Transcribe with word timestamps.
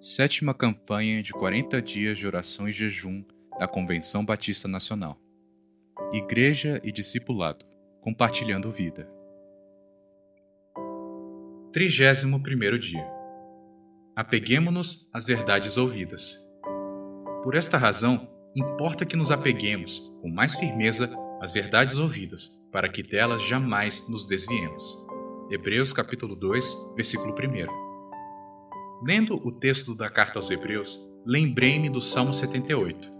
Sétima 0.00 0.54
campanha 0.54 1.20
de 1.20 1.32
40 1.32 1.82
dias 1.82 2.16
de 2.16 2.24
oração 2.24 2.68
e 2.68 2.72
jejum 2.72 3.24
da 3.58 3.66
Convenção 3.66 4.24
Batista 4.24 4.68
Nacional. 4.68 5.20
Igreja 6.12 6.80
e 6.84 6.92
discipulado, 6.92 7.66
compartilhando 8.00 8.70
vida. 8.70 9.10
31 11.72 12.78
dia. 12.78 13.04
Apeguemo-nos 14.14 15.08
às 15.12 15.24
verdades 15.24 15.76
ouvidas. 15.76 16.46
Por 17.42 17.56
esta 17.56 17.76
razão, 17.76 18.30
importa 18.54 19.04
que 19.04 19.16
nos 19.16 19.32
apeguemos 19.32 20.14
com 20.22 20.28
mais 20.28 20.54
firmeza 20.54 21.12
às 21.40 21.52
verdades 21.52 21.98
ouvidas, 21.98 22.62
para 22.70 22.88
que 22.88 23.02
delas 23.02 23.42
jamais 23.42 24.08
nos 24.08 24.28
desviemos. 24.28 25.04
Hebreus 25.50 25.92
capítulo 25.92 26.36
2, 26.36 26.92
versículo 26.94 27.34
1. 27.34 27.87
Lendo 29.00 29.40
o 29.46 29.52
texto 29.52 29.94
da 29.94 30.10
carta 30.10 30.40
aos 30.40 30.50
Hebreus, 30.50 31.08
lembrei-me 31.24 31.88
do 31.88 32.02
Salmo 32.02 32.34
78. 32.34 33.12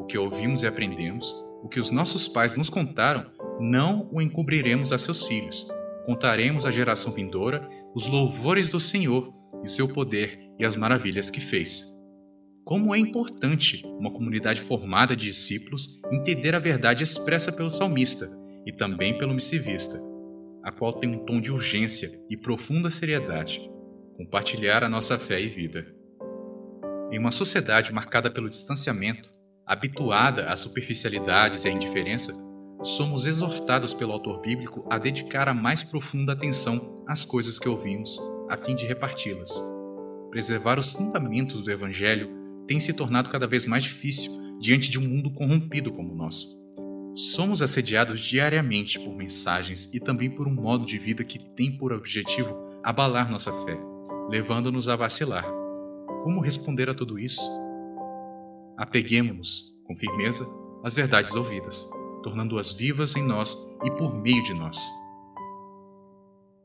O 0.00 0.06
que 0.06 0.16
ouvimos 0.16 0.62
e 0.62 0.66
aprendemos, 0.66 1.30
o 1.62 1.68
que 1.68 1.78
os 1.78 1.90
nossos 1.90 2.26
pais 2.26 2.56
nos 2.56 2.70
contaram, 2.70 3.26
não 3.60 4.08
o 4.10 4.22
encobriremos 4.22 4.92
a 4.92 4.98
seus 4.98 5.24
filhos. 5.24 5.68
Contaremos 6.06 6.64
à 6.64 6.70
geração 6.70 7.12
vindoura 7.12 7.68
os 7.94 8.06
louvores 8.06 8.70
do 8.70 8.80
Senhor 8.80 9.30
e 9.62 9.68
seu 9.68 9.86
poder 9.86 10.40
e 10.58 10.64
as 10.64 10.74
maravilhas 10.74 11.28
que 11.28 11.40
fez. 11.40 11.94
Como 12.64 12.94
é 12.94 12.98
importante 12.98 13.84
uma 13.98 14.10
comunidade 14.10 14.62
formada 14.62 15.14
de 15.14 15.26
discípulos 15.26 16.00
entender 16.10 16.54
a 16.54 16.58
verdade 16.58 17.04
expressa 17.04 17.52
pelo 17.52 17.70
salmista 17.70 18.30
e 18.64 18.72
também 18.72 19.18
pelo 19.18 19.34
missivista, 19.34 20.02
a 20.64 20.72
qual 20.72 20.94
tem 20.94 21.14
um 21.14 21.26
tom 21.26 21.42
de 21.42 21.52
urgência 21.52 22.18
e 22.30 22.38
profunda 22.38 22.88
seriedade 22.88 23.75
compartilhar 24.16 24.82
a 24.82 24.88
nossa 24.88 25.18
fé 25.18 25.40
e 25.40 25.48
vida. 25.48 25.86
Em 27.12 27.18
uma 27.18 27.30
sociedade 27.30 27.92
marcada 27.92 28.30
pelo 28.30 28.48
distanciamento, 28.48 29.30
habituada 29.64 30.46
às 30.50 30.60
superficialidades 30.60 31.64
e 31.64 31.68
à 31.68 31.70
indiferença, 31.70 32.32
somos 32.82 33.26
exortados 33.26 33.92
pelo 33.92 34.12
autor 34.12 34.40
bíblico 34.40 34.86
a 34.90 34.98
dedicar 34.98 35.48
a 35.48 35.54
mais 35.54 35.82
profunda 35.82 36.32
atenção 36.32 37.04
às 37.06 37.24
coisas 37.24 37.58
que 37.58 37.68
ouvimos, 37.68 38.18
a 38.48 38.56
fim 38.56 38.74
de 38.74 38.86
reparti-las. 38.86 39.62
Preservar 40.30 40.78
os 40.78 40.92
fundamentos 40.92 41.62
do 41.62 41.70
Evangelho 41.70 42.30
tem 42.66 42.80
se 42.80 42.92
tornado 42.94 43.28
cada 43.28 43.46
vez 43.46 43.64
mais 43.64 43.84
difícil 43.84 44.32
diante 44.58 44.90
de 44.90 44.98
um 44.98 45.02
mundo 45.02 45.30
corrompido 45.32 45.92
como 45.92 46.12
o 46.12 46.16
nosso. 46.16 46.56
Somos 47.14 47.62
assediados 47.62 48.20
diariamente 48.20 48.98
por 48.98 49.14
mensagens 49.14 49.88
e 49.92 50.00
também 50.00 50.30
por 50.30 50.46
um 50.46 50.54
modo 50.54 50.84
de 50.84 50.98
vida 50.98 51.24
que 51.24 51.38
tem 51.38 51.76
por 51.76 51.92
objetivo 51.92 52.56
abalar 52.82 53.30
nossa 53.30 53.52
fé 53.64 53.95
levando-nos 54.28 54.88
a 54.88 54.96
vacilar. 54.96 55.46
Como 56.22 56.40
responder 56.40 56.90
a 56.90 56.94
tudo 56.94 57.18
isso? 57.18 57.46
Apeguemos-nos, 58.76 59.72
com 59.84 59.94
firmeza, 59.96 60.44
às 60.82 60.96
verdades 60.96 61.34
ouvidas, 61.34 61.88
tornando-as 62.22 62.72
vivas 62.72 63.14
em 63.16 63.24
nós 63.24 63.66
e 63.84 63.90
por 63.92 64.14
meio 64.14 64.42
de 64.42 64.52
nós. 64.54 64.78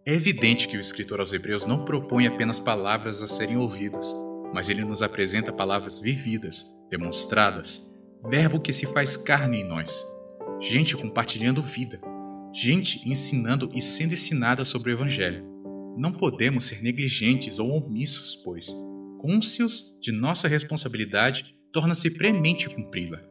É 0.05 0.13
evidente 0.13 0.67
que 0.67 0.77
o 0.77 0.79
escritor 0.79 1.19
aos 1.19 1.31
Hebreus 1.31 1.65
não 1.65 1.85
propõe 1.85 2.25
apenas 2.25 2.59
palavras 2.59 3.21
a 3.21 3.27
serem 3.27 3.57
ouvidas, 3.57 4.15
mas 4.53 4.67
ele 4.67 4.83
nos 4.83 5.01
apresenta 5.01 5.53
palavras 5.53 5.99
vividas, 5.99 6.75
demonstradas, 6.89 7.89
verbo 8.27 8.59
que 8.59 8.73
se 8.73 8.87
faz 8.87 9.15
carne 9.15 9.61
em 9.61 9.67
nós, 9.67 10.03
gente 10.59 10.97
compartilhando 10.97 11.61
vida, 11.61 12.01
gente 12.51 13.07
ensinando 13.07 13.69
e 13.73 13.81
sendo 13.81 14.13
ensinada 14.13 14.65
sobre 14.65 14.91
o 14.91 14.93
Evangelho. 14.93 15.50
Não 16.01 16.11
podemos 16.11 16.63
ser 16.63 16.81
negligentes 16.81 17.59
ou 17.59 17.69
omissos, 17.69 18.35
pois, 18.43 18.73
cônscios 19.19 19.95
de 20.01 20.11
nossa 20.11 20.47
responsabilidade, 20.47 21.55
torna-se 21.71 22.17
premente 22.17 22.67
cumpri-la. 22.67 23.21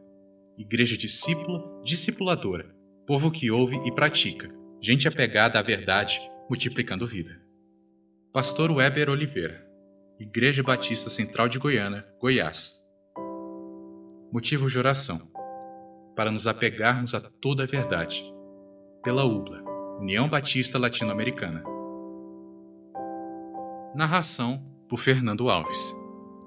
Igreja 0.57 0.95
discípula, 0.95 1.61
discipuladora, 1.83 2.73
povo 3.05 3.29
que 3.29 3.51
ouve 3.51 3.75
e 3.85 3.91
pratica, 3.91 4.49
gente 4.81 5.05
apegada 5.05 5.59
à 5.59 5.61
verdade, 5.61 6.21
multiplicando 6.49 7.05
vida. 7.05 7.41
Pastor 8.31 8.71
Weber 8.71 9.09
Oliveira, 9.09 9.67
Igreja 10.17 10.63
Batista 10.63 11.09
Central 11.09 11.49
de 11.49 11.59
Goiânia, 11.59 12.07
Goiás. 12.21 12.81
Motivo 14.31 14.69
de 14.69 14.79
oração: 14.79 15.29
para 16.15 16.31
nos 16.31 16.47
apegarmos 16.47 17.13
a 17.13 17.19
toda 17.19 17.63
a 17.63 17.67
verdade. 17.67 18.23
Pela 19.03 19.25
UBLA, 19.25 19.61
União 19.99 20.29
Batista 20.29 20.79
Latino-Americana. 20.79 21.80
Narração 23.93 24.65
por 24.87 24.99
Fernando 24.99 25.49
Alves. 25.49 25.93